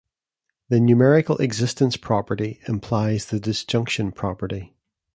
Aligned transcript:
The 0.69 0.79
numerical 0.79 1.37
existence 1.37 1.95
property 1.95 2.59
implies 2.67 3.27
the 3.27 3.39
disjunction 3.39 4.11
property. 4.13 4.73